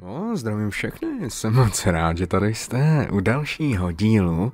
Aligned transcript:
O, 0.00 0.36
zdravím 0.36 0.70
všechny, 0.70 1.30
jsem 1.30 1.54
moc 1.54 1.86
rád, 1.86 2.18
že 2.18 2.26
tady 2.26 2.54
jste 2.54 3.08
u 3.12 3.20
dalšího 3.20 3.92
dílu 3.92 4.52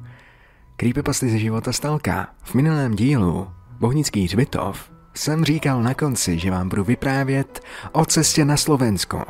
Creepypasty 0.77 1.29
ze 1.29 1.39
života 1.39 1.73
Stalka. 1.73 2.29
V 2.43 2.55
minulém 2.55 2.95
dílu 2.95 3.51
Bohnický 3.79 4.25
hřbitov 4.25 4.91
jsem 5.15 5.45
říkal 5.45 5.83
na 5.83 5.95
konci, 5.95 6.39
že 6.39 6.51
vám 6.51 6.69
budu 6.69 6.85
vyprávět 6.85 7.61
o 7.93 8.05
cestě 8.05 8.45
na 8.45 8.57
Slovensko, 8.57 9.25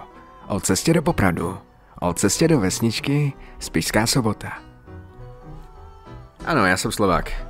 o 0.47 0.61
cestě 0.61 0.93
do 0.93 1.03
Popradu, 1.03 1.59
o 2.01 2.15
cestě 2.15 2.49
do 2.49 2.61
vesničky 2.61 3.33
Spišská 3.59 4.07
sobota. 4.07 4.53
Ano, 6.47 6.67
já 6.67 6.77
jsem 6.77 6.93
Slovák. 6.93 7.48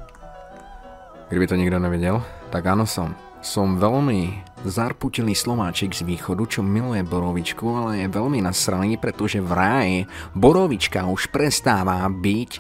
Kdyby 1.29 1.47
to 1.47 1.55
někdo 1.55 1.79
nevěděl, 1.79 2.23
tak 2.51 2.67
ano 2.67 2.87
som. 2.87 3.15
Som 3.39 3.79
veľmi 3.79 4.51
zarputilý 4.67 5.31
Slováčik 5.31 5.95
z 5.95 6.03
východu, 6.03 6.43
čo 6.51 6.67
miluje 6.67 7.07
borovičku, 7.07 7.71
ale 7.71 8.03
je 8.03 8.09
veľmi 8.11 8.43
nasraný, 8.43 8.99
pretože 8.99 9.39
vraj 9.39 10.11
borovička 10.35 11.07
už 11.07 11.31
prestává 11.31 12.03
byť 12.11 12.59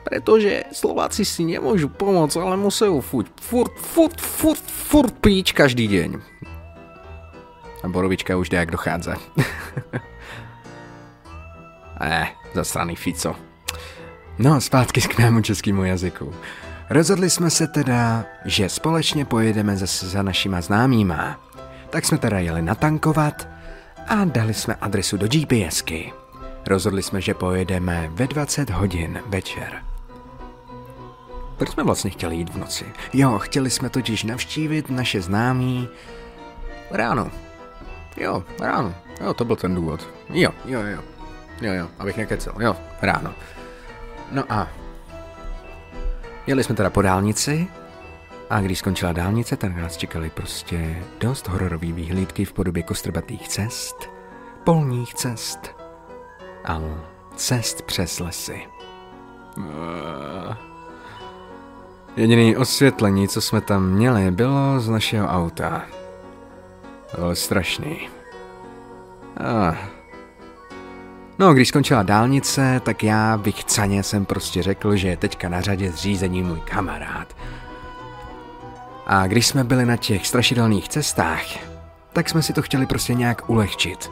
pretože 0.00 0.64
Slováci 0.72 1.28
si 1.28 1.44
nemôžu 1.44 1.92
pomôcť, 1.92 2.40
ale 2.40 2.56
musí 2.56 2.88
furt, 3.04 3.28
furt, 3.36 3.74
furt, 3.78 4.18
furt, 4.18 4.64
furt 4.64 5.12
piť 5.20 5.54
každý 5.54 5.86
deň. 5.86 6.10
A 7.80 7.86
borovička 7.86 8.36
už 8.36 8.50
jak 8.50 8.74
dochádza. 8.74 9.16
eh, 12.00 12.28
zasraný 12.56 12.96
Fico. 12.96 13.36
No, 14.40 14.60
zpátky 14.60 15.00
k 15.00 15.18
mému 15.18 15.40
českému 15.40 15.84
jazyku. 15.84 16.32
Rozhodli 16.90 17.30
jsme 17.30 17.50
se 17.50 17.66
teda, 17.66 18.24
že 18.44 18.68
společně 18.68 19.24
pojedeme 19.24 19.76
zase 19.76 20.08
za 20.08 20.22
našima 20.22 20.60
známýma. 20.60 21.40
Tak 21.90 22.04
jsme 22.04 22.18
teda 22.18 22.38
jeli 22.38 22.62
natankovat 22.62 23.48
a 24.08 24.24
dali 24.24 24.54
jsme 24.54 24.74
adresu 24.74 25.16
do 25.16 25.28
GPSky. 25.28 26.12
Rozhodli 26.66 27.02
jsme, 27.02 27.20
že 27.20 27.34
pojedeme 27.34 28.10
ve 28.12 28.26
20 28.26 28.70
hodin 28.70 29.20
večer. 29.26 29.84
Proč 31.56 31.70
jsme 31.70 31.82
vlastně 31.82 32.10
chtěli 32.10 32.36
jít 32.36 32.50
v 32.50 32.58
noci? 32.58 32.84
Jo, 33.12 33.38
chtěli 33.38 33.70
jsme 33.70 33.90
totiž 33.90 34.24
navštívit 34.24 34.90
naše 34.90 35.20
známí 35.20 35.88
ráno. 36.90 37.30
Jo, 38.16 38.44
ráno. 38.60 38.94
Jo, 39.20 39.34
to 39.34 39.44
byl 39.44 39.56
ten 39.56 39.74
důvod. 39.74 40.08
Jo, 40.30 40.50
jo, 40.64 40.80
jo. 40.80 41.02
Jo, 41.60 41.72
jo, 41.72 41.88
abych 41.98 42.16
nekecel. 42.16 42.52
Jo, 42.60 42.76
ráno. 43.02 43.34
No 44.32 44.44
a 44.48 44.68
jeli 46.46 46.64
jsme 46.64 46.74
teda 46.74 46.90
po 46.90 47.02
dálnici 47.02 47.68
a 48.50 48.60
když 48.60 48.78
skončila 48.78 49.12
dálnice, 49.12 49.56
tak 49.56 49.76
nás 49.76 49.96
čekali 49.96 50.30
prostě 50.30 51.02
dost 51.20 51.48
hororové 51.48 51.92
výhlídky 51.92 52.44
v 52.44 52.52
podobě 52.52 52.82
kostrbatých 52.82 53.48
cest, 53.48 54.10
polních 54.64 55.14
cest 55.14 55.74
a 56.64 56.80
cest 57.36 57.82
přes 57.82 58.20
lesy. 58.20 58.66
Uh. 59.56 60.56
Jediný 62.16 62.56
osvětlení, 62.56 63.28
co 63.28 63.40
jsme 63.40 63.60
tam 63.60 63.90
měli, 63.90 64.30
bylo 64.30 64.80
z 64.80 64.88
našeho 64.88 65.28
auta. 65.28 65.82
Bylo 67.16 67.34
strašný. 67.34 68.08
Ah. 69.36 69.99
No, 71.40 71.54
když 71.54 71.68
skončila 71.68 72.02
dálnice, 72.02 72.80
tak 72.84 73.02
já 73.02 73.36
vychcaně 73.36 74.02
jsem 74.02 74.24
prostě 74.24 74.62
řekl, 74.62 74.96
že 74.96 75.08
je 75.08 75.16
teďka 75.16 75.48
na 75.48 75.60
řadě 75.60 75.92
zřízení 75.92 76.42
můj 76.42 76.60
kamarád. 76.60 77.36
A 79.06 79.26
když 79.26 79.46
jsme 79.46 79.64
byli 79.64 79.86
na 79.86 79.96
těch 79.96 80.26
strašidelných 80.26 80.88
cestách, 80.88 81.44
tak 82.12 82.28
jsme 82.28 82.42
si 82.42 82.52
to 82.52 82.62
chtěli 82.62 82.86
prostě 82.86 83.14
nějak 83.14 83.50
ulehčit. 83.50 84.10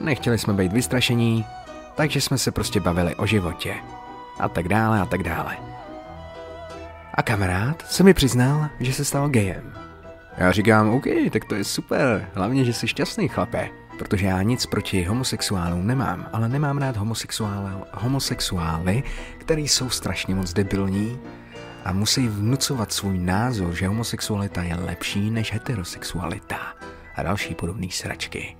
Nechtěli 0.00 0.38
jsme 0.38 0.52
být 0.52 0.72
vystrašení, 0.72 1.44
takže 1.94 2.20
jsme 2.20 2.38
se 2.38 2.50
prostě 2.50 2.80
bavili 2.80 3.14
o 3.14 3.26
životě. 3.26 3.74
A 4.40 4.48
tak 4.48 4.68
dále 4.68 5.00
a 5.00 5.06
tak 5.06 5.22
dále. 5.22 5.56
A 7.14 7.22
kamarád 7.22 7.84
se 7.88 8.02
mi 8.02 8.14
přiznal, 8.14 8.68
že 8.80 8.92
se 8.92 9.04
stal 9.04 9.28
gejem. 9.28 9.72
Já 10.38 10.52
říkám, 10.52 10.90
OK, 10.90 11.04
tak 11.32 11.44
to 11.44 11.54
je 11.54 11.64
super, 11.64 12.28
hlavně, 12.34 12.64
že 12.64 12.72
jsi 12.72 12.88
šťastný 12.88 13.28
chlape, 13.28 13.83
protože 13.98 14.26
já 14.26 14.42
nic 14.42 14.66
proti 14.66 15.04
homosexuálům 15.04 15.86
nemám, 15.86 16.28
ale 16.32 16.48
nemám 16.48 16.78
rád 16.78 16.96
homosexuály, 17.92 19.02
který 19.38 19.68
jsou 19.68 19.90
strašně 19.90 20.34
moc 20.34 20.52
debilní 20.52 21.18
a 21.84 21.92
musí 21.92 22.28
vnucovat 22.28 22.92
svůj 22.92 23.18
názor, 23.18 23.74
že 23.74 23.88
homosexualita 23.88 24.62
je 24.62 24.74
lepší 24.74 25.30
než 25.30 25.52
heterosexualita 25.52 26.58
a 27.14 27.22
další 27.22 27.54
podobné 27.54 27.86
sračky. 27.90 28.56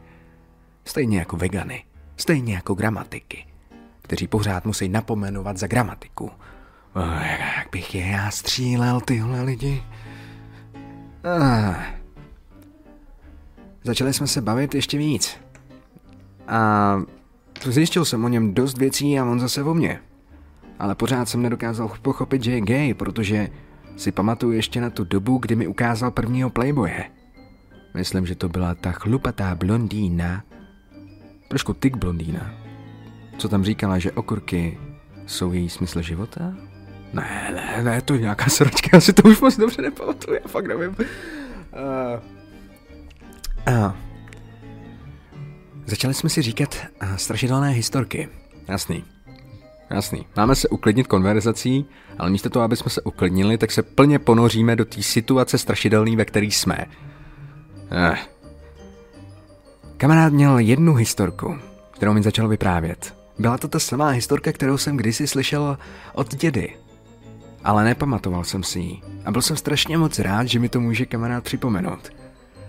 Stejně 0.84 1.18
jako 1.18 1.36
vegany, 1.36 1.84
stejně 2.16 2.54
jako 2.54 2.74
gramatiky, 2.74 3.46
kteří 4.02 4.26
pořád 4.26 4.64
musí 4.64 4.88
napomenovat 4.88 5.56
za 5.56 5.66
gramatiku, 5.66 6.30
Oh, 6.96 7.22
jak 7.56 7.70
bych 7.72 7.94
je 7.94 8.06
já 8.06 8.30
střílel, 8.30 9.00
tyhle 9.00 9.42
lidi. 9.42 9.82
Ah. 11.24 12.03
Začali 13.84 14.12
jsme 14.12 14.26
se 14.26 14.40
bavit 14.40 14.74
ještě 14.74 14.98
víc. 14.98 15.36
A 16.48 17.02
zjistil 17.64 18.04
jsem 18.04 18.24
o 18.24 18.28
něm 18.28 18.54
dost 18.54 18.78
věcí 18.78 19.18
a 19.18 19.24
on 19.24 19.40
zase 19.40 19.62
o 19.62 19.74
mně. 19.74 20.00
Ale 20.78 20.94
pořád 20.94 21.28
jsem 21.28 21.42
nedokázal 21.42 21.92
pochopit, 22.02 22.44
že 22.44 22.50
je 22.50 22.60
gay, 22.60 22.94
protože 22.94 23.48
si 23.96 24.12
pamatuju 24.12 24.52
ještě 24.52 24.80
na 24.80 24.90
tu 24.90 25.04
dobu, 25.04 25.38
kdy 25.38 25.56
mi 25.56 25.66
ukázal 25.66 26.10
prvního 26.10 26.50
playboye. 26.50 27.10
Myslím, 27.94 28.26
že 28.26 28.34
to 28.34 28.48
byla 28.48 28.74
ta 28.74 28.92
chlupatá 28.92 29.54
blondýna, 29.54 30.44
trošku 31.48 31.74
tyk 31.74 31.96
blondýna, 31.96 32.54
co 33.38 33.48
tam 33.48 33.64
říkala, 33.64 33.98
že 33.98 34.12
okurky 34.12 34.78
jsou 35.26 35.52
její 35.52 35.68
smysl 35.68 36.02
života? 36.02 36.54
Ne, 37.12 37.50
ne, 37.54 37.82
ne, 37.82 38.02
to 38.02 38.14
je 38.14 38.20
nějaká 38.20 38.50
sračka, 38.50 38.88
já 38.92 39.00
si 39.00 39.12
to 39.12 39.28
už 39.28 39.40
moc 39.40 39.56
dobře 39.56 39.82
nepamatuju, 39.82 40.36
já 40.42 40.48
fakt 40.48 40.66
nevím. 40.66 40.90
Uh, 40.90 42.33
uh. 43.68 43.92
Začali 45.86 46.14
jsme 46.14 46.30
si 46.30 46.42
říkat 46.42 46.76
uh, 47.02 47.16
strašidelné 47.16 47.70
historky. 47.70 48.28
Jasný. 48.68 49.04
Jasný. 49.90 50.26
Máme 50.36 50.54
se 50.54 50.68
uklidnit 50.68 51.06
konverzací, 51.06 51.86
ale 52.18 52.30
místo 52.30 52.50
toho, 52.50 52.64
aby 52.64 52.76
jsme 52.76 52.90
se 52.90 53.02
uklidnili, 53.02 53.58
tak 53.58 53.72
se 53.72 53.82
plně 53.82 54.18
ponoříme 54.18 54.76
do 54.76 54.84
té 54.84 55.02
situace 55.02 55.58
strašidelné, 55.58 56.16
ve 56.16 56.24
které 56.24 56.46
jsme. 56.46 56.86
Uh. 57.92 58.16
Kamarád 59.96 60.32
měl 60.32 60.58
jednu 60.58 60.94
historku, 60.94 61.58
kterou 61.90 62.12
mi 62.12 62.22
začal 62.22 62.48
vyprávět. 62.48 63.14
Byla 63.38 63.58
to 63.58 63.68
ta 63.68 63.78
samá 63.78 64.08
historka, 64.08 64.52
kterou 64.52 64.78
jsem 64.78 64.96
kdysi 64.96 65.26
slyšel 65.26 65.78
od 66.14 66.34
dědy 66.34 66.74
ale 67.64 67.84
nepamatoval 67.84 68.44
jsem 68.44 68.62
si 68.62 68.78
ji. 68.78 69.00
A 69.24 69.30
byl 69.30 69.42
jsem 69.42 69.56
strašně 69.56 69.98
moc 69.98 70.18
rád, 70.18 70.46
že 70.46 70.58
mi 70.58 70.68
to 70.68 70.80
může 70.80 71.06
kamarád 71.06 71.44
připomenout. 71.44 72.12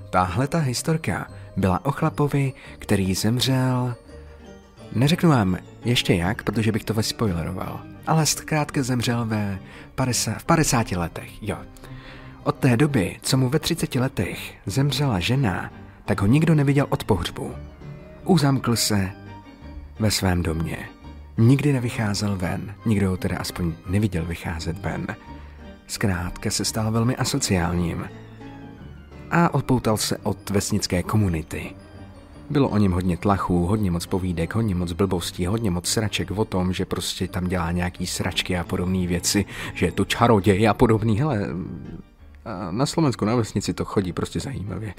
Tahle 0.09 0.47
ta 0.47 0.57
historka 0.57 1.27
byla 1.57 1.85
o 1.85 1.91
chlapovi, 1.91 2.53
který 2.79 3.15
zemřel... 3.15 3.95
Neřeknu 4.95 5.29
vám 5.29 5.57
ještě 5.85 6.13
jak, 6.13 6.43
protože 6.43 6.71
bych 6.71 6.83
to 6.83 6.93
vespoileroval, 6.93 7.81
ale 8.07 8.25
zkrátka 8.25 8.83
zemřel 8.83 9.25
ve 9.25 9.59
50, 9.95 10.37
v 10.37 10.45
50 10.45 10.91
letech, 10.91 11.43
jo. 11.43 11.57
Od 12.43 12.55
té 12.55 12.77
doby, 12.77 13.17
co 13.21 13.37
mu 13.37 13.49
ve 13.49 13.59
30 13.59 13.95
letech 13.95 14.53
zemřela 14.65 15.19
žena, 15.19 15.71
tak 16.05 16.21
ho 16.21 16.27
nikdo 16.27 16.55
neviděl 16.55 16.85
od 16.89 17.03
pohřbu. 17.03 17.51
Uzamkl 18.23 18.75
se 18.75 19.11
ve 19.99 20.11
svém 20.11 20.43
domě. 20.43 20.77
Nikdy 21.37 21.73
nevycházel 21.73 22.37
ven, 22.37 22.75
nikdo 22.85 23.09
ho 23.09 23.17
teda 23.17 23.37
aspoň 23.37 23.73
neviděl 23.89 24.25
vycházet 24.25 24.79
ven. 24.79 25.07
Zkrátka 25.87 26.51
se 26.51 26.65
stal 26.65 26.91
velmi 26.91 27.15
asociálním 27.15 28.09
a 29.31 29.53
odpoutal 29.53 29.97
se 29.97 30.17
od 30.17 30.49
vesnické 30.49 31.03
komunity. 31.03 31.75
Bylo 32.49 32.69
o 32.69 32.77
něm 32.77 32.91
hodně 32.91 33.17
tlachů, 33.17 33.65
hodně 33.65 33.91
moc 33.91 34.05
povídek, 34.05 34.55
hodně 34.55 34.75
moc 34.75 34.91
blbostí, 34.91 35.45
hodně 35.45 35.71
moc 35.71 35.87
sraček 35.87 36.31
o 36.31 36.45
tom, 36.45 36.73
že 36.73 36.85
prostě 36.85 37.27
tam 37.27 37.47
dělá 37.47 37.71
nějaký 37.71 38.07
sračky 38.07 38.57
a 38.57 38.63
podobné 38.63 39.07
věci, 39.07 39.45
že 39.73 39.85
je 39.85 39.91
to 39.91 40.05
čaroděj 40.05 40.67
a 40.67 40.73
podobný. 40.73 41.19
Hele, 41.19 41.47
na 42.71 42.85
Slovensku 42.85 43.25
na 43.25 43.35
vesnici 43.35 43.73
to 43.73 43.85
chodí 43.85 44.13
prostě 44.13 44.39
zajímavě. 44.39 44.93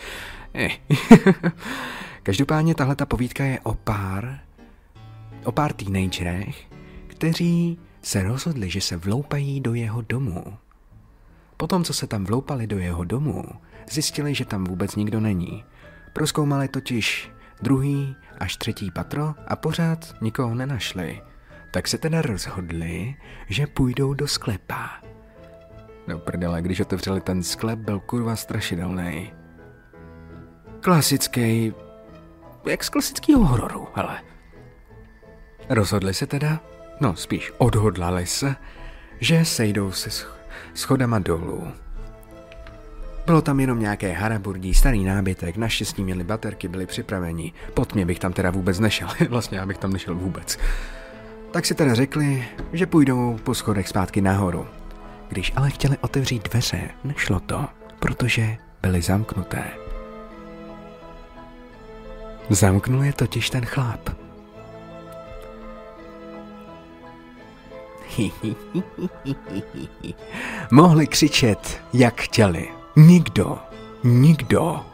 Eh. 0.54 0.68
Každopádně 2.22 2.74
tahle 2.74 2.96
ta 2.96 3.06
povídka 3.06 3.44
je 3.44 3.60
o 3.60 3.74
pár, 3.74 4.38
o 5.44 5.52
pár 5.52 5.72
teenagerech, 5.72 6.64
kteří 7.06 7.78
se 8.02 8.22
rozhodli, 8.22 8.70
že 8.70 8.80
se 8.80 8.96
vloupají 8.96 9.60
do 9.60 9.74
jeho 9.74 10.02
domu. 10.02 10.44
Potom, 11.56 11.84
co 11.84 11.94
se 11.94 12.06
tam 12.06 12.24
vloupali 12.24 12.66
do 12.66 12.78
jeho 12.78 13.04
domu, 13.04 13.44
zjistili, 13.90 14.34
že 14.34 14.44
tam 14.44 14.64
vůbec 14.64 14.96
nikdo 14.96 15.20
není. 15.20 15.64
Proskoumali 16.12 16.68
totiž 16.68 17.30
druhý 17.62 18.16
až 18.38 18.56
třetí 18.56 18.90
patro 18.90 19.34
a 19.46 19.56
pořád 19.56 20.14
nikoho 20.20 20.54
nenašli. 20.54 21.22
Tak 21.70 21.88
se 21.88 21.98
teda 21.98 22.22
rozhodli, 22.22 23.14
že 23.48 23.66
půjdou 23.66 24.14
do 24.14 24.28
sklepa. 24.28 24.90
No 26.06 26.18
prdele, 26.18 26.62
když 26.62 26.80
otevřeli 26.80 27.20
ten 27.20 27.42
sklep, 27.42 27.78
byl 27.78 28.00
kurva 28.00 28.36
strašidelný. 28.36 29.32
Klasický, 30.80 31.74
jak 32.66 32.84
z 32.84 32.88
klasického 32.88 33.44
hororu, 33.44 33.88
ale. 33.94 34.22
Rozhodli 35.68 36.14
se 36.14 36.26
teda, 36.26 36.60
no 37.00 37.16
spíš 37.16 37.52
odhodlali 37.58 38.26
se, 38.26 38.56
že 39.20 39.44
sejdou 39.44 39.92
se 39.92 40.26
schodama 40.74 41.18
dolů. 41.18 41.72
Bylo 43.26 43.42
tam 43.42 43.60
jenom 43.60 43.80
nějaké 43.80 44.12
haraburdí, 44.12 44.74
starý 44.74 45.04
nábytek, 45.04 45.56
naštěstí 45.56 46.04
měli 46.04 46.24
baterky, 46.24 46.68
byli 46.68 46.86
připraveni. 46.86 47.52
Pod 47.74 47.94
mě 47.94 48.06
bych 48.06 48.18
tam 48.18 48.32
teda 48.32 48.50
vůbec 48.50 48.78
nešel, 48.78 49.08
vlastně 49.28 49.58
já 49.58 49.66
bych 49.66 49.78
tam 49.78 49.92
nešel 49.92 50.14
vůbec. 50.14 50.58
Tak 51.50 51.66
si 51.66 51.74
teda 51.74 51.94
řekli, 51.94 52.44
že 52.72 52.86
půjdou 52.86 53.38
po 53.44 53.54
schodech 53.54 53.88
zpátky 53.88 54.20
nahoru. 54.20 54.66
Když 55.28 55.52
ale 55.56 55.70
chtěli 55.70 55.96
otevřít 56.00 56.48
dveře, 56.50 56.80
nešlo 57.04 57.40
to, 57.40 57.64
protože 57.98 58.56
byly 58.82 59.02
zamknuté. 59.02 59.64
Zamknul 62.50 63.04
je 63.04 63.12
totiž 63.12 63.50
ten 63.50 63.64
chlap. 63.66 64.10
Mohli 70.70 71.06
křičet, 71.06 71.80
jak 71.92 72.20
chtěli. 72.20 72.75
Nikdo, 72.98 73.58
nikdo 74.04 74.86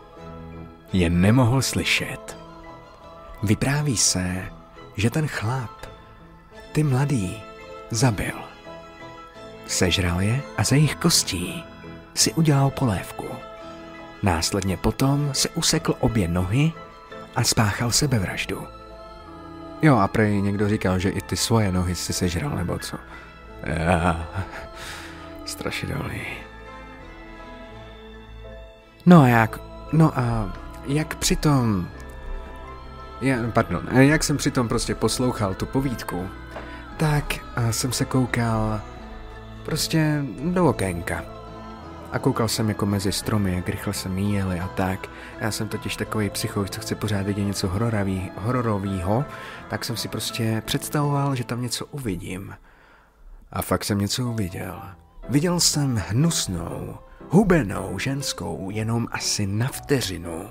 je 0.93 1.10
nemohl 1.10 1.62
slyšet. 1.62 2.37
Vypráví 3.43 3.96
se, 3.96 4.44
že 4.96 5.10
ten 5.10 5.26
chlap, 5.26 5.87
ty 6.72 6.82
mladý, 6.82 7.43
zabil. 7.90 8.34
Sežral 9.66 10.20
je 10.20 10.43
a 10.56 10.64
ze 10.64 10.76
jejich 10.76 10.96
kostí 10.96 11.64
si 12.14 12.32
udělal 12.32 12.70
polévku. 12.70 13.28
Následně 14.22 14.76
potom 14.76 15.31
se 15.32 15.49
usekl 15.49 15.94
obě 16.00 16.28
nohy 16.28 16.72
a 17.37 17.44
spáchal 17.44 17.90
sebevraždu. 17.90 18.66
Jo, 19.82 19.96
a 19.96 20.08
prej 20.08 20.43
někdo 20.43 20.69
říkal, 20.69 20.99
že 20.99 21.10
i 21.10 21.20
ty 21.20 21.37
svoje 21.37 21.72
nohy 21.72 21.94
si 21.94 22.12
sežral, 22.12 22.50
nebo 22.50 22.78
co. 22.78 22.96
Já, 23.62 24.28
strašidelný. 25.44 26.41
No 29.06 29.20
a 29.20 29.28
jak, 29.28 29.60
no 29.93 30.19
a 30.19 30.52
jak 30.87 31.14
přitom, 31.14 31.88
já, 33.20 33.37
pardon, 33.52 33.88
jak 33.90 34.25
jsem 34.25 34.37
přitom 34.37 34.69
prostě 34.69 34.94
poslouchal 34.94 35.54
tu 35.54 35.66
povídku, 35.66 36.28
tak 36.96 37.34
jsem 37.70 37.93
se 37.93 38.04
koukal 38.04 38.81
prostě 39.64 40.25
do 40.52 40.66
okénka. 40.66 41.25
A 42.12 42.19
koukal 42.19 42.49
jsem 42.49 42.69
jako 42.69 42.87
mezi 42.87 43.12
stromy, 43.12 43.54
jak 43.54 43.69
rychle 43.69 43.93
se 43.93 44.08
míjeli 44.08 44.60
a 44.60 44.69
tak. 44.69 45.08
Já 45.40 45.50
jsem 45.50 45.69
totiž 45.69 45.96
takový 45.96 46.31
psycho, 46.31 46.64
co 46.64 46.81
chce 46.81 46.94
pořád 46.94 47.26
vidět 47.26 47.44
něco 47.44 47.69
hororový, 47.69 48.31
hororovýho, 48.37 49.25
tak 49.70 49.84
jsem 49.84 49.96
si 49.96 50.08
prostě 50.08 50.62
představoval, 50.64 51.34
že 51.34 51.44
tam 51.44 51.62
něco 51.62 51.87
uvidím. 51.87 52.54
A 53.52 53.62
fakt 53.62 53.84
jsem 53.84 53.99
něco 53.99 54.25
uviděl. 54.25 54.82
Viděl 55.28 55.60
jsem 55.60 56.02
hnusnou, 56.08 56.99
hubenou 57.32 57.99
ženskou 57.99 58.69
jenom 58.73 59.08
asi 59.12 59.46
na 59.46 59.69
vteřinu, 59.69 60.44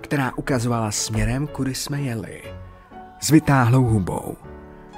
která 0.00 0.32
ukazovala 0.36 0.90
směrem, 0.90 1.46
kudy 1.46 1.74
jsme 1.74 2.02
jeli. 2.02 2.42
S 3.20 3.30
vytáhlou 3.30 3.84
hubou. 3.84 4.36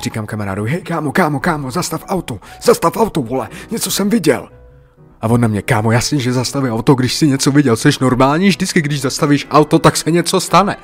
Říkám 0.03 0.26
kamarádu, 0.26 0.64
hej 0.64 0.82
kámo, 0.82 1.12
kámo, 1.12 1.41
kámo, 1.41 1.70
zastav 1.70 2.05
auto, 2.08 2.41
zastav 2.62 2.97
auto, 2.97 3.23
vole, 3.23 3.49
něco 3.70 3.91
jsem 3.91 4.11
viděl. 4.11 4.49
A 5.20 5.29
on 5.29 5.41
na 5.41 5.49
mě, 5.49 5.62
kámo, 5.62 5.93
jasně, 5.93 6.19
že 6.19 6.32
zastaví 6.32 6.70
auto, 6.70 6.94
když 6.94 7.14
si 7.14 7.29
něco 7.29 7.50
viděl, 7.50 7.76
jsi 7.76 7.91
normální, 8.00 8.49
vždycky, 8.49 8.82
když 8.82 9.00
zastavíš 9.00 9.47
auto, 9.50 9.79
tak 9.79 9.97
se 9.97 10.11
něco 10.11 10.41
stane. 10.41 10.76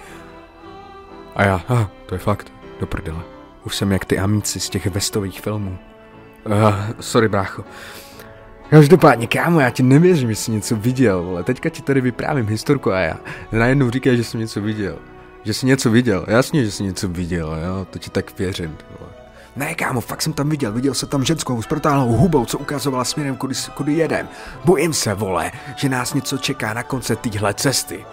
A 1.36 1.44
já, 1.44 1.60
a, 1.68 1.90
to 2.06 2.14
je 2.14 2.18
fakt, 2.18 2.52
do 2.80 2.86
prdele. 2.86 3.22
Už 3.64 3.76
jsem 3.76 3.92
jak 3.92 4.04
ty 4.04 4.18
amíci 4.18 4.60
z 4.60 4.70
těch 4.70 4.86
vestových 4.86 5.40
filmů. 5.40 5.78
Uh, 6.46 6.74
sorry, 7.00 7.28
brácho. 7.28 7.64
Každopádně, 8.72 9.26
kámo, 9.26 9.60
já 9.60 9.70
ti 9.70 9.82
nevěřím, 9.82 10.28
že 10.28 10.36
jsi 10.36 10.50
něco 10.50 10.76
viděl, 10.76 11.22
vole. 11.22 11.42
Teďka 11.44 11.68
ti 11.68 11.82
tady 11.82 12.00
vyprávím 12.00 12.46
historku 12.46 12.92
a 12.92 12.98
já 13.00 13.16
najednou 13.52 13.90
říkáš, 13.90 14.16
že 14.16 14.24
jsi 14.24 14.38
něco 14.38 14.60
viděl. 14.60 14.98
Že 15.44 15.54
jsi 15.54 15.66
něco 15.66 15.90
viděl, 15.90 16.24
jasně, 16.28 16.64
že 16.64 16.70
jsi 16.70 16.82
něco 16.82 17.08
viděl, 17.08 17.58
jo, 17.64 17.86
to 17.90 17.98
ti 17.98 18.10
tak 18.10 18.38
věřím. 18.38 18.76
Ne, 19.56 19.74
kámo, 19.74 20.00
fakt 20.00 20.22
jsem 20.22 20.32
tam 20.32 20.48
viděl, 20.48 20.72
viděl 20.72 20.94
jsem 20.94 21.08
tam 21.08 21.24
ženskou 21.24 21.62
s 21.62 21.66
protáhlou 21.66 22.12
hubou, 22.12 22.44
co 22.44 22.58
ukazovala 22.58 23.04
směrem, 23.04 23.36
kudy, 23.36 23.54
kudy 23.74 23.92
jedem. 23.92 24.28
Bojím 24.64 24.92
se, 24.92 25.14
vole, 25.14 25.52
že 25.76 25.88
nás 25.88 26.14
něco 26.14 26.38
čeká 26.38 26.74
na 26.74 26.82
konce 26.82 27.16
téhle 27.16 27.54
cesty. 27.54 28.04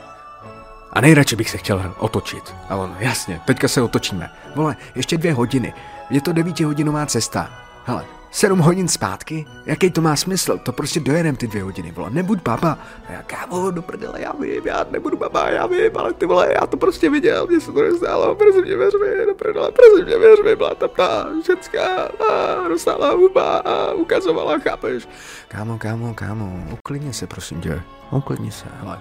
A 0.93 1.01
nejradši 1.01 1.35
bych 1.35 1.49
se 1.49 1.57
chtěl 1.57 1.93
otočit. 1.97 2.55
A 2.69 2.75
on, 2.75 2.95
jasně, 2.99 3.41
teďka 3.45 3.67
se 3.67 3.81
otočíme. 3.81 4.29
Vole, 4.55 4.75
ještě 4.95 5.17
dvě 5.17 5.33
hodiny. 5.33 5.73
Je 6.09 6.21
to 6.21 6.33
devítihodinová 6.33 7.05
cesta. 7.05 7.49
Hele, 7.85 8.05
sedm 8.31 8.59
hodin 8.59 8.87
zpátky? 8.87 9.45
Jaký 9.65 9.91
to 9.91 10.01
má 10.01 10.15
smysl? 10.15 10.57
To 10.57 10.71
prostě 10.71 10.99
dojedem 10.99 11.35
ty 11.35 11.47
dvě 11.47 11.63
hodiny, 11.63 11.91
vole. 11.91 12.09
Nebuď 12.09 12.43
baba. 12.43 12.79
A 13.07 13.11
já, 13.11 13.21
kámo, 13.21 13.71
do 13.71 13.81
prdele, 13.81 14.21
já 14.21 14.33
vím, 14.39 14.61
já 14.65 14.85
nebudu 14.91 15.17
baba, 15.17 15.49
já 15.49 15.65
vím, 15.65 15.97
ale 15.97 16.13
ty 16.13 16.25
vole, 16.25 16.53
já 16.61 16.67
to 16.67 16.77
prostě 16.77 17.09
viděl, 17.09 17.47
mě 17.47 17.59
se 17.59 17.71
to 17.71 17.81
nestálo, 17.81 18.35
prosím 18.35 18.61
mě 18.61 18.77
věř 18.77 18.93
mi, 18.93 19.25
do 19.25 19.35
prdele, 19.35 19.71
prosím 19.71 20.05
mě 20.05 20.17
věř 20.17 20.39
mi, 20.43 20.55
byla 20.55 20.75
tam 20.75 20.89
ta 20.89 21.27
ženská 21.45 21.87
a 22.29 22.67
rozsáhlá 22.67 23.11
huba 23.11 23.57
a 23.57 23.91
ukazovala, 23.93 24.59
chápeš? 24.59 25.07
Kámo, 25.47 25.77
kámo, 25.77 26.13
kámo, 26.13 26.63
uklidně 26.73 27.13
se, 27.13 27.27
prosím 27.27 27.61
tě, 27.61 27.81
uklidni 28.11 28.51
se, 28.51 28.65
hele. 28.81 28.99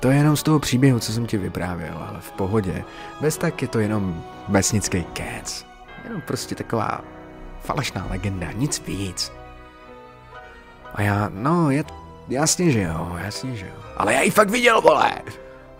To 0.00 0.10
je 0.10 0.16
jenom 0.16 0.36
z 0.36 0.42
toho 0.42 0.58
příběhu, 0.58 0.98
co 0.98 1.12
jsem 1.12 1.26
ti 1.26 1.36
vyprávěl, 1.36 1.94
ale 2.08 2.20
v 2.20 2.32
pohodě. 2.32 2.84
Bez 3.20 3.36
tak 3.36 3.62
je 3.62 3.68
to 3.68 3.78
jenom 3.78 4.24
vesnický 4.48 5.04
kec. 5.12 5.66
Jenom 6.04 6.22
prostě 6.26 6.54
taková 6.54 7.00
falešná 7.62 8.06
legenda, 8.10 8.52
nic 8.52 8.82
víc. 8.86 9.32
A 10.94 11.02
já, 11.02 11.30
no, 11.34 11.70
je, 11.70 11.84
jasně, 12.28 12.70
že 12.70 12.82
jo, 12.82 13.16
jasně, 13.24 13.56
že 13.56 13.66
jo. 13.66 13.82
Ale 13.96 14.14
já 14.14 14.22
ji 14.22 14.30
fakt 14.30 14.50
viděl, 14.50 14.80
vole! 14.80 15.12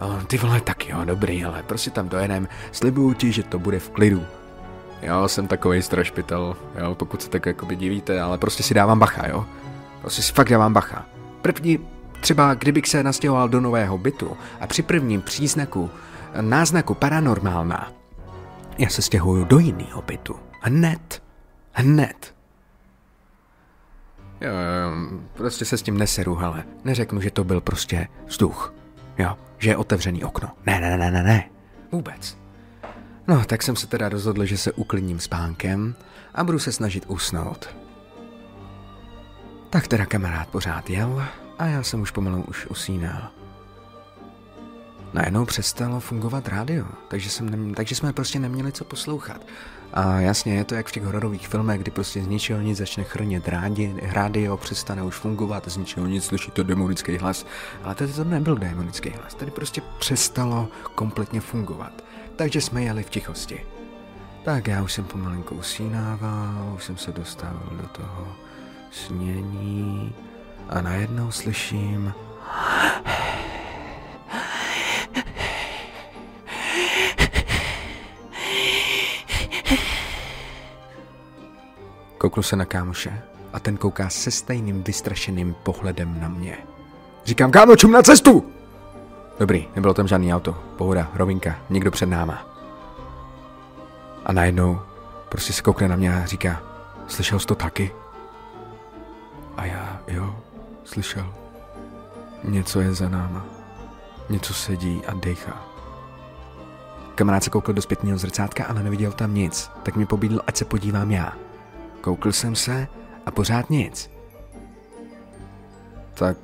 O, 0.01 0.27
ty 0.27 0.39
vole, 0.39 0.61
tak 0.61 0.89
jo, 0.89 1.05
dobrý, 1.05 1.45
ale 1.45 1.63
prostě 1.63 1.91
tam 1.91 2.09
dojedem, 2.09 2.49
slibuju 2.73 3.15
ti, 3.15 3.33
že 3.33 3.43
to 3.43 3.59
bude 3.59 3.79
v 3.79 3.91
klidu. 3.91 4.25
Jo, 5.03 5.29
jsem 5.29 5.47
takový 5.47 5.83
strašpitel, 5.83 6.57
jo, 6.79 6.95
pokud 6.95 7.23
se 7.23 7.31
tak 7.31 7.47
jakoby 7.47 7.77
divíte, 7.77 8.21
ale 8.21 8.39
prostě 8.39 8.63
si 8.63 8.75
dávám 8.75 8.99
bacha, 8.99 9.29
jo. 9.29 9.45
Prostě 10.01 10.23
si 10.23 10.33
fakt 10.33 10.49
dávám 10.49 10.73
bacha. 10.73 11.07
První, 11.43 11.79
třeba 12.21 12.55
kdybych 12.55 12.87
se 12.87 13.03
nastěhoval 13.03 13.49
do 13.49 13.61
nového 13.61 13.99
bytu 13.99 14.37
a 14.61 14.67
při 14.67 14.83
prvním 14.83 15.23
příznaku, 15.23 15.91
náznaku 16.41 16.95
paranormálna, 16.95 17.93
já 18.79 18.89
se 18.89 19.03
stěhuju 19.03 19.45
do 19.45 19.59
jiného 19.59 20.03
bytu. 20.03 20.37
Hned. 20.61 21.23
Hned. 21.73 22.35
Jo, 24.41 24.51
jo, 24.51 25.21
prostě 25.35 25.65
se 25.65 25.79
s 25.79 25.83
tím 25.83 25.99
neseru, 25.99 26.35
hele. 26.35 26.65
Neřeknu, 26.85 27.21
že 27.21 27.31
to 27.31 27.45
byl 27.45 27.61
prostě 27.61 28.09
vzduch. 28.27 28.75
Jo, 29.19 29.39
že 29.59 29.71
je 29.71 29.77
otevřený 29.77 30.25
okno. 30.25 30.49
Ne, 30.67 30.81
ne, 30.81 30.97
ne, 30.97 31.11
ne, 31.11 31.23
ne. 31.23 31.51
Vůbec. 31.93 32.39
No, 33.29 33.45
tak 33.45 33.63
jsem 33.63 33.77
se 33.77 33.87
teda 33.87 34.09
rozhodl, 34.09 34.45
že 34.45 34.57
se 34.57 34.73
uklidním 34.73 35.21
spánkem 35.21 35.95
a 36.35 36.45
budu 36.45 36.59
se 36.59 36.73
snažit 36.73 37.05
usnout. 37.09 37.77
Tak 39.71 39.89
teda 39.89 40.07
kamarád 40.07 40.49
pořád 40.49 40.91
jel 40.91 41.25
a 41.59 41.67
já 41.67 41.83
jsem 41.83 42.01
už 42.01 42.11
pomalu 42.11 42.45
už 42.49 42.67
usínal. 42.67 43.31
Najednou 45.13 45.45
přestalo 45.45 46.01
fungovat 46.01 46.49
rádio, 46.49 46.87
takže, 47.09 47.31
jsem 47.31 47.75
takže 47.75 47.95
jsme 47.95 48.13
prostě 48.13 48.39
neměli 48.39 48.73
co 48.73 48.85
poslouchat. 48.85 49.41
A 49.93 50.21
jasně, 50.21 50.55
je 50.55 50.65
to 50.65 50.75
jak 50.75 50.89
v 50.89 50.93
těch 50.93 51.03
hororových 51.03 51.49
filmech, 51.49 51.81
kdy 51.81 51.91
prostě 51.91 52.23
z 52.23 52.27
ničeho 52.27 52.61
nic 52.61 52.79
začne 52.79 53.05
chrnit 53.05 53.49
rádi, 53.49 53.95
rádio, 54.03 54.57
přestane 54.57 55.03
už 55.03 55.15
fungovat, 55.15 55.69
z 55.69 55.77
ničeho 55.77 56.07
nic 56.07 56.25
slyší 56.25 56.51
to 56.51 56.63
demonický 56.63 57.19
hlas. 57.19 57.47
Ale 57.83 57.95
tady 57.95 58.13
to 58.13 58.25
nebyl 58.25 58.57
demonický 58.57 59.11
hlas, 59.11 59.35
tady 59.35 59.51
prostě 59.51 59.83
přestalo 59.99 60.69
kompletně 60.95 61.41
fungovat. 61.41 62.05
Takže 62.37 62.61
jsme 62.61 62.83
jeli 62.83 63.03
v 63.03 63.11
tichosti. 63.11 63.67
Tak 64.45 64.67
já 64.67 64.83
už 64.83 64.93
jsem 64.93 65.05
pomalinku 65.05 65.55
usínával, 65.55 66.73
už 66.77 66.85
jsem 66.85 66.97
se 66.97 67.13
dostával 67.13 67.73
do 67.83 67.89
toho 67.89 68.29
snění 68.91 70.15
a 70.69 70.81
najednou 70.81 71.31
slyším 71.31 72.15
Kouknu 82.23 82.43
se 82.43 82.57
na 82.57 82.65
kámoše 82.65 83.23
a 83.53 83.61
ten 83.61 83.77
kouká 83.77 84.09
se 84.09 84.31
stejným 84.31 84.83
vystrašeným 84.83 85.55
pohledem 85.63 86.21
na 86.21 86.29
mě. 86.29 86.59
Říkám, 87.25 87.51
kámo, 87.51 87.77
čum 87.77 87.93
na 87.93 88.03
cestu! 88.03 88.53
Dobrý, 89.39 89.69
nebylo 89.75 89.95
tam 89.95 90.09
žádný 90.09 90.35
auto. 90.35 90.53
Pohoda, 90.77 91.11
rovinka, 91.15 91.57
někdo 91.71 91.91
před 91.91 92.07
náma. 92.07 92.47
A 94.25 94.33
najednou 94.33 94.81
prostě 95.29 95.53
se 95.53 95.63
koukne 95.63 95.89
na 95.89 95.97
mě 95.97 96.17
a 96.17 96.27
říká, 96.27 96.63
slyšel 97.07 97.39
jsi 97.39 97.47
to 97.47 97.55
taky? 97.55 97.93
A 99.57 99.65
já, 99.65 100.01
jo, 100.09 100.37
slyšel. 100.85 101.35
Něco 102.45 102.81
je 102.81 102.95
za 102.95 103.09
náma. 103.09 103.45
Něco 104.31 104.55
sedí 104.55 105.03
a 105.07 105.15
dechá. 105.15 105.63
Kamarád 107.15 107.45
se 107.45 107.51
koukl 107.51 107.73
do 107.73 107.83
zpětného 107.83 108.19
zrcátka, 108.19 108.65
ale 108.65 108.83
neviděl 108.83 109.13
tam 109.13 109.35
nic, 109.35 109.71
tak 109.83 109.97
mi 109.97 110.07
pobídl, 110.07 110.41
ať 110.47 110.57
se 110.57 110.65
podívám 110.65 111.11
já. 111.11 111.33
Koukl 112.03 112.33
jsem 112.33 112.57
se 112.57 112.89
a 113.27 113.31
pořád 113.31 113.71
nic. 113.71 114.11
Tak 116.15 116.37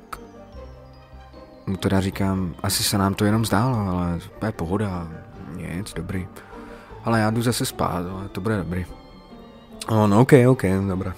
mu 1.65 1.77
teda 1.77 2.01
říkám, 2.01 2.55
asi 2.63 2.83
se 2.83 2.97
nám 2.97 3.13
to 3.13 3.25
jenom 3.25 3.45
zdálo, 3.45 3.89
ale 3.89 4.19
to 4.39 4.45
je 4.45 4.51
pohoda, 4.51 5.07
nic, 5.55 5.93
dobrý. 5.93 6.27
Ale 7.05 7.19
já 7.19 7.29
jdu 7.29 7.41
zase 7.41 7.65
spát, 7.65 8.05
ale 8.11 8.29
to 8.29 8.41
bude 8.41 8.57
dobrý. 8.57 8.85
On, 9.87 10.13
OK, 10.13 10.33
OK, 10.49 10.63
dobré. 10.87 11.13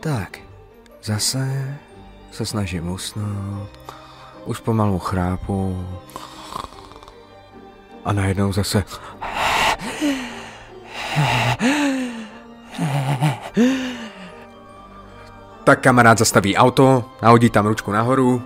Tak, 0.00 0.38
zase 1.02 1.74
se 2.30 2.46
snažím 2.46 2.90
usnout, 2.90 3.94
už 4.44 4.60
pomalu 4.60 4.98
chrápu 4.98 5.86
a 8.04 8.12
najednou 8.12 8.52
zase 8.52 8.84
tak 15.64 15.80
kamarád 15.80 16.18
zastaví 16.18 16.56
auto, 16.56 17.04
nahodí 17.22 17.50
tam 17.50 17.66
ručku 17.66 17.92
nahoru, 17.92 18.42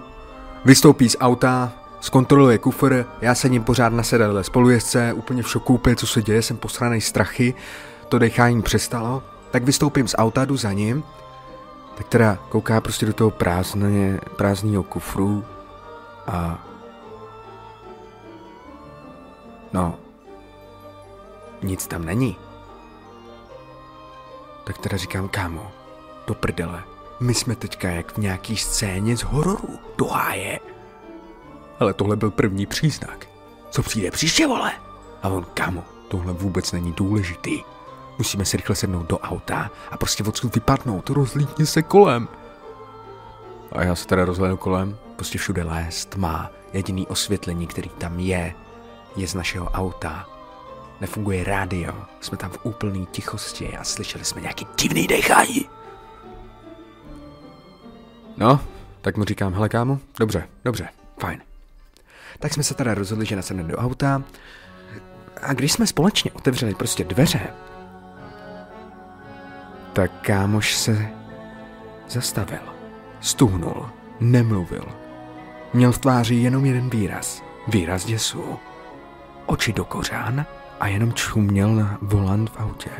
vystoupí 0.64 1.08
z 1.08 1.16
auta, 1.20 1.72
zkontroluje 2.00 2.58
kufr, 2.58 3.04
já 3.20 3.34
sedím 3.34 3.64
pořád 3.64 3.92
na 3.92 4.02
sedadle 4.02 4.44
spolujezdce, 4.44 5.12
úplně 5.12 5.42
v 5.42 5.50
šoku, 5.50 5.74
úplně 5.74 5.96
co 5.96 6.06
se 6.06 6.22
děje, 6.22 6.42
jsem 6.42 6.56
posranej 6.56 7.00
strachy, 7.00 7.54
to 8.08 8.18
dechání 8.18 8.62
přestalo, 8.62 9.22
tak 9.50 9.64
vystoupím 9.64 10.08
z 10.08 10.14
auta, 10.18 10.44
jdu 10.44 10.56
za 10.56 10.72
ním, 10.72 11.04
tak 11.96 12.08
teda 12.08 12.38
kouká 12.48 12.80
prostě 12.80 13.06
do 13.06 13.12
toho 13.12 13.30
prázdné, 13.30 14.20
prázdného 14.36 14.82
kufru 14.82 15.44
a 16.26 16.66
no, 19.72 19.94
nic 21.62 21.86
tam 21.86 22.04
není. 22.04 22.36
Tak 24.64 24.78
teda 24.78 24.96
říkám, 24.96 25.28
kámo, 25.28 25.72
do 26.26 26.34
prdele, 26.34 26.82
my 27.20 27.34
jsme 27.34 27.56
teďka 27.56 27.88
jak 27.88 28.12
v 28.12 28.18
nějaký 28.18 28.56
scéně 28.56 29.16
z 29.16 29.22
hororu, 29.22 29.78
do 29.98 30.06
háje. 30.06 30.60
Ale 31.80 31.94
tohle 31.94 32.16
byl 32.16 32.30
první 32.30 32.66
příznak. 32.66 33.26
Co 33.70 33.82
přijde 33.82 34.10
příště, 34.10 34.46
vole? 34.46 34.72
A 35.22 35.28
on, 35.28 35.46
kámo, 35.54 35.84
tohle 36.08 36.32
vůbec 36.32 36.72
není 36.72 36.92
důležitý. 36.92 37.62
Musíme 38.18 38.44
se 38.44 38.56
rychle 38.56 38.76
sednout 38.76 39.06
do 39.06 39.18
auta 39.18 39.70
a 39.90 39.96
prostě 39.96 40.24
odsud 40.24 40.54
vypadnout, 40.54 41.10
rozlítni 41.10 41.66
se 41.66 41.82
kolem. 41.82 42.28
A 43.72 43.84
já 43.84 43.94
se 43.94 44.06
teda 44.06 44.24
rozhlédnu 44.24 44.56
kolem, 44.56 44.96
prostě 45.16 45.38
všude 45.38 45.62
les, 45.62 46.06
tma, 46.06 46.50
jediný 46.72 47.06
osvětlení, 47.06 47.66
který 47.66 47.88
tam 47.88 48.20
je, 48.20 48.54
je 49.16 49.28
z 49.28 49.34
našeho 49.34 49.66
auta. 49.70 50.28
Nefunguje 51.02 51.44
rádio, 51.44 51.94
jsme 52.20 52.36
tam 52.38 52.50
v 52.50 52.58
úplné 52.62 53.06
tichosti 53.06 53.76
a 53.76 53.84
slyšeli 53.84 54.24
jsme 54.24 54.40
nějaký 54.40 54.66
divný 54.80 55.06
dechání. 55.06 55.68
No, 58.36 58.60
tak 59.00 59.16
mu 59.16 59.24
říkám, 59.24 59.54
hele 59.54 59.68
kámo, 59.68 59.98
dobře, 60.18 60.48
dobře, 60.64 60.88
fajn. 61.20 61.40
Tak 62.38 62.52
jsme 62.52 62.62
se 62.62 62.74
teda 62.74 62.94
rozhodli, 62.94 63.26
že 63.26 63.36
nasedneme 63.36 63.68
do 63.68 63.78
auta 63.78 64.22
a 65.42 65.52
když 65.52 65.72
jsme 65.72 65.86
společně 65.86 66.32
otevřeli 66.32 66.74
prostě 66.74 67.04
dveře, 67.04 67.40
tak 69.92 70.10
kámoš 70.20 70.74
se 70.74 71.08
zastavil, 72.08 72.62
stuhnul, 73.20 73.90
nemluvil. 74.20 74.84
Měl 75.72 75.92
v 75.92 75.98
tváři 75.98 76.34
jenom 76.34 76.64
jeden 76.64 76.90
výraz, 76.90 77.42
výraz 77.68 78.04
děsu. 78.04 78.58
Oči 79.46 79.72
do 79.72 79.84
kořán 79.84 80.46
a 80.82 80.86
jenom 80.86 81.12
čuměl 81.12 81.74
na 81.74 81.98
volant 82.02 82.50
v 82.50 82.60
autě. 82.60 82.90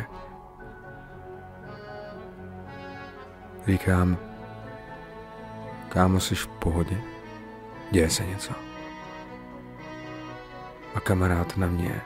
Říkám, 3.67 4.17
kámo, 5.89 6.21
jsi 6.21 6.35
v 6.35 6.47
pohodě? 6.47 7.01
Děje 7.91 8.11
se 8.11 8.25
něco? 8.25 8.53
A 10.95 11.01
kamarád 11.01 11.57
na 11.57 11.67
mě. 11.67 12.01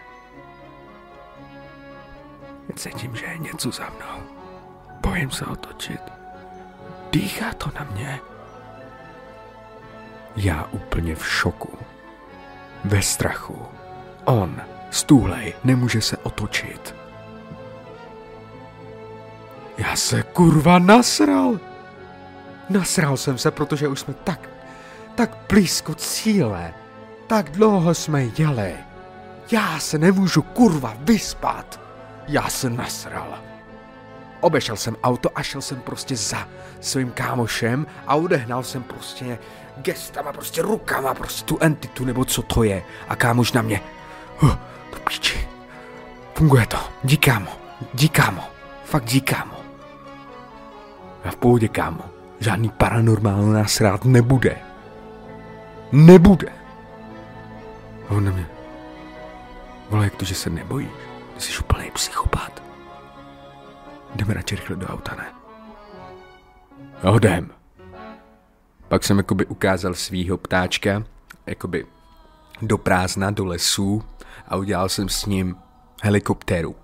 Cítím, 2.77 3.17
že 3.17 3.27
je 3.27 3.39
něco 3.39 3.71
za 3.71 3.85
mnou. 3.85 4.27
Bojím 5.01 5.31
se 5.31 5.47
otočit. 5.47 6.01
Dýchá 7.13 7.53
to 7.53 7.71
na 7.79 7.87
mě. 7.93 8.21
Já 10.37 10.65
úplně 10.65 11.15
v 11.15 11.27
šoku. 11.29 11.79
Ve 12.85 13.03
strachu. 13.03 13.67
On, 14.25 14.61
stůlej, 14.97 15.55
nemůže 15.65 16.01
se 16.01 16.17
otočit. 16.17 16.95
Já 19.79 19.97
se 19.97 20.23
kurva 20.23 20.79
nasral. 20.79 21.61
Nasral 22.71 23.17
jsem 23.17 23.39
se, 23.39 23.51
protože 23.51 23.89
už 23.89 24.01
jsme 24.01 24.15
tak, 24.15 24.49
tak 25.15 25.39
blízko 25.49 25.95
cíle. 25.95 26.75
Tak 27.27 27.51
dlouho 27.51 27.95
jsme 27.95 28.25
jeli. 28.39 28.75
Já 29.51 29.79
se 29.79 29.99
nemůžu 29.99 30.43
kurva 30.43 30.95
vyspat. 31.01 31.81
Já 32.29 32.49
se 32.49 32.71
nasral. 32.71 33.39
Obešel 34.41 34.77
jsem 34.77 34.97
auto 35.03 35.31
a 35.35 35.43
šel 35.43 35.63
jsem 35.63 35.81
prostě 35.81 36.17
za 36.17 36.49
svým 36.81 37.11
kámošem 37.11 37.87
a 38.07 38.15
odehnal 38.15 38.63
jsem 38.63 38.83
prostě 38.83 39.39
gestama, 39.77 40.33
prostě 40.33 40.63
rukama, 40.63 41.15
prostě 41.15 41.45
tu 41.45 41.59
entitu, 41.61 42.05
nebo 42.05 42.25
co 42.25 42.43
to 42.43 42.63
je. 42.63 42.83
A 43.09 43.17
kámoš 43.17 43.53
na 43.53 43.63
mě. 43.63 43.81
Huh, 44.39 44.57
to 44.91 44.99
píči. 45.09 45.49
Funguje 46.35 46.67
to. 46.67 46.79
Díkámo. 47.05 47.51
Díkámo. 47.95 48.43
Fakt 48.85 49.05
díkámo. 49.05 49.57
Já 51.25 51.31
v 51.31 51.37
pohodě, 51.37 51.69
kámo. 51.69 52.05
Žádný 52.41 52.69
paranormál 52.69 53.43
nás 53.43 53.81
rád 53.81 54.05
nebude. 54.05 54.57
Nebude. 55.93 56.49
A 58.09 58.15
on 58.15 58.25
na 58.25 58.31
mě. 58.31 58.47
Vole, 59.91 60.05
jak 60.05 60.17
to, 60.17 60.25
že 60.25 60.35
se 60.35 60.51
nebojíš? 60.51 60.89
Ty 61.35 61.41
jsi 61.41 61.59
úplný 61.59 61.91
psychopat. 61.91 62.63
Jdeme 64.15 64.35
radši 64.35 64.57
rychle 64.57 64.77
do 64.77 64.87
auta, 64.87 65.15
ne? 65.15 65.27
Jo, 67.05 67.17
jdem. 67.17 67.51
Pak 68.89 69.05
jsem 69.05 69.17
jakoby 69.17 69.47
ukázal 69.47 69.95
svýho 69.95 70.39
ptáčka, 70.39 71.03
jakoby 71.47 71.87
do 72.63 72.79
prázdna, 72.79 73.31
do 73.31 73.45
lesů 73.45 74.03
a 74.49 74.57
udělal 74.57 74.89
jsem 74.89 75.09
s 75.09 75.27
ním 75.27 75.57
helikoptéru. 76.03 76.77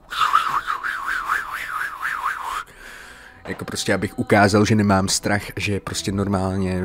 Jako 3.49 3.65
prostě, 3.65 3.95
abych 3.95 4.19
ukázal, 4.19 4.65
že 4.65 4.75
nemám 4.75 5.09
strach, 5.09 5.43
že 5.57 5.81
prostě 5.81 6.13
normálně 6.13 6.83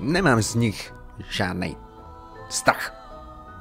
nemám 0.00 0.42
z 0.42 0.54
nich 0.54 0.94
žádný 1.30 1.76
strach. 2.48 2.94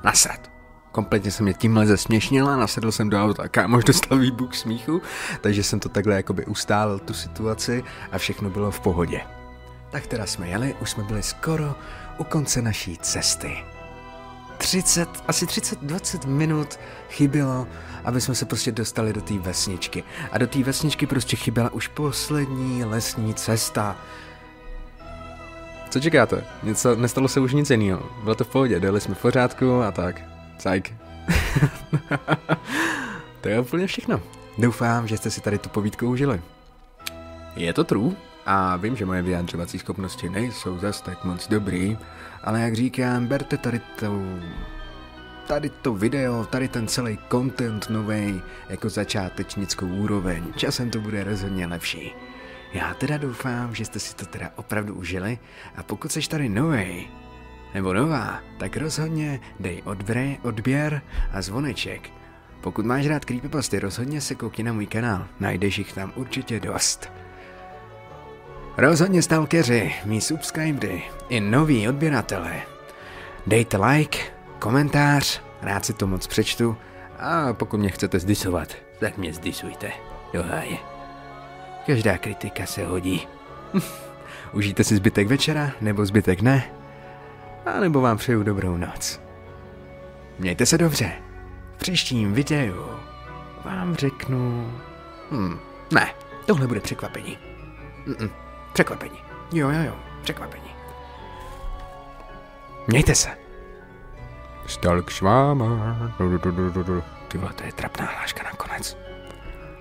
Nasrat. 0.04 0.52
Kompletně 0.92 1.32
se 1.32 1.44
mě 1.44 1.54
tímhle 1.54 1.86
zesměšnila, 1.86 2.56
nasedl 2.56 2.92
jsem 2.92 3.10
do 3.10 3.24
auta, 3.24 3.48
kámoš 3.48 3.84
dostal 3.86 4.18
výbuch 4.18 4.56
smíchu, 4.56 5.02
takže 5.42 5.64
jsem 5.64 5.80
to 5.80 5.90
takhle 5.90 6.16
jakoby 6.16 6.46
ustálil 6.46 7.00
tu 7.00 7.14
situaci 7.14 7.84
a 8.12 8.18
všechno 8.18 8.50
bylo 8.50 8.72
v 8.72 8.80
pohodě. 8.80 9.22
Tak 9.92 10.08
teda 10.08 10.26
jsme 10.26 10.48
jeli, 10.48 10.76
už 10.82 10.90
jsme 10.90 11.04
byli 11.04 11.24
skoro 11.24 11.76
u 12.18 12.24
konce 12.24 12.62
naší 12.62 12.98
cesty. 12.98 13.58
30, 14.70 15.10
asi 15.28 15.46
30-20 15.46 16.28
minut 16.28 16.80
chybělo, 17.10 17.68
aby 18.04 18.22
jsme 18.22 18.36
se 18.36 18.46
prostě 18.46 18.72
dostali 18.72 19.14
do 19.14 19.22
té 19.22 19.34
vesničky. 19.34 20.04
A 20.32 20.38
do 20.38 20.48
té 20.48 20.64
vesničky 20.64 21.08
prostě 21.08 21.36
chyběla 21.36 21.74
už 21.74 21.88
poslední 21.88 22.84
lesní 22.84 23.34
cesta. 23.34 23.96
Co 25.90 26.00
čekáte? 26.00 26.44
Něco, 26.64 26.96
nestalo 26.96 27.28
se 27.28 27.40
už 27.40 27.54
nic 27.54 27.70
jiného. 27.70 28.10
Bylo 28.24 28.36
to 28.36 28.44
v 28.44 28.48
pohodě, 28.48 28.80
dojeli 28.80 29.02
jsme 29.02 29.16
v 29.16 29.22
pořádku 29.22 29.82
a 29.82 29.92
tak. 29.92 30.22
Cajk. 30.58 30.94
to 33.42 33.50
je 33.50 33.60
úplně 33.60 33.88
všechno. 33.88 34.22
Doufám, 34.58 35.08
že 35.08 35.18
jste 35.18 35.32
si 35.32 35.42
tady 35.42 35.58
tu 35.58 35.70
povídku 35.70 36.08
užili. 36.08 36.42
Je 37.56 37.74
to 37.74 37.84
true 37.84 38.12
a 38.52 38.76
vím, 38.76 38.96
že 38.96 39.06
moje 39.06 39.22
vyjádřovací 39.22 39.80
schopnosti 39.80 40.30
nejsou 40.30 40.80
zas 40.80 41.02
tak 41.02 41.24
moc 41.24 41.48
dobrý, 41.48 41.98
ale 42.44 42.62
jak 42.62 42.76
říkám, 42.76 43.28
berte 43.28 43.58
tady 43.58 43.82
to, 44.00 44.22
tady 45.48 45.70
to 45.70 45.94
video, 45.94 46.46
tady 46.46 46.68
ten 46.68 46.88
celý 46.88 47.20
content 47.32 47.90
nový 47.90 48.42
jako 48.70 48.90
začátečnickou 48.90 49.88
úroveň. 49.88 50.54
Časem 50.56 50.90
to 50.90 51.00
bude 51.00 51.24
rozhodně 51.24 51.68
lepší. 51.68 52.12
Já 52.74 52.94
teda 52.94 53.18
doufám, 53.18 53.76
že 53.76 53.86
jste 53.86 54.00
si 54.00 54.16
to 54.16 54.26
teda 54.26 54.50
opravdu 54.56 54.96
užili 54.96 55.40
a 55.76 55.84
pokud 55.84 56.12
jsi 56.12 56.30
tady 56.30 56.50
nový, 56.50 57.10
nebo 57.74 57.94
nová, 57.94 58.40
tak 58.58 58.78
rozhodně 58.78 59.40
dej 59.60 59.82
odběr, 59.86 60.38
odběr 60.42 61.02
a 61.32 61.42
zvoneček. 61.42 62.10
Pokud 62.62 62.86
máš 62.86 63.08
rád 63.08 63.26
creepypasty, 63.26 63.80
rozhodně 63.80 64.22
se 64.22 64.36
koukni 64.36 64.64
na 64.64 64.74
můj 64.74 64.86
kanál, 64.86 65.28
najdeš 65.40 65.78
jich 65.78 65.94
tam 65.94 66.14
určitě 66.16 66.60
dost. 66.60 67.12
Rozhodně 68.80 69.22
stalkeři, 69.22 69.96
mý 70.06 70.22
subscribery 70.22 71.04
i 71.30 71.40
noví 71.40 71.90
odběratele. 71.90 72.62
Dejte 73.48 73.78
like, 73.78 74.20
komentář, 74.60 75.42
rád 75.62 75.86
si 75.86 75.94
to 75.94 76.08
moc 76.08 76.28
přečtu 76.28 76.78
a 77.20 77.54
pokud 77.54 77.78
mě 77.78 77.90
chcete 77.90 78.20
zdisovat, 78.20 78.76
tak 79.00 79.18
mě 79.18 79.34
zdisujte. 79.34 79.92
Háje. 80.50 80.78
Každá 81.86 82.18
kritika 82.18 82.66
se 82.66 82.86
hodí. 82.86 83.28
Užijte 84.54 84.84
si 84.84 84.96
zbytek 84.96 85.28
večera, 85.28 85.72
nebo 85.82 86.06
zbytek 86.06 86.42
ne, 86.42 86.72
a 87.66 87.80
nebo 87.80 88.02
vám 88.02 88.18
přeju 88.18 88.44
dobrou 88.44 88.78
noc. 88.78 89.22
Mějte 90.40 90.66
se 90.66 90.78
dobře. 90.78 91.12
V 91.76 91.78
příštím 91.78 92.34
videu 92.34 92.86
vám 93.66 93.96
řeknu... 93.96 94.74
Hm, 95.32 95.60
ne, 95.94 96.14
tohle 96.46 96.68
bude 96.68 96.80
překvapení. 96.80 97.38
Mm-mm, 98.08 98.30
překvapení. 98.74 99.24
Jo, 99.54 99.70
jo, 99.70 99.84
jo, 99.84 99.96
překvapení. 100.22 100.76
Mějte 102.88 103.16
se. 103.16 103.30
Stalk 104.68 105.12
s 105.12 105.22
váma. 105.22 106.12
Ty 107.28 107.38
vole, 107.38 107.54
to 107.54 107.64
je 107.64 107.74
trapná 107.74 108.06
hláška 108.06 108.44
nakonec. 108.44 108.98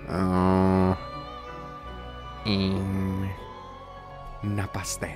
Uh, 0.09 0.97
in... 2.45 3.30
Na 4.42 4.66
pasté. 4.66 5.14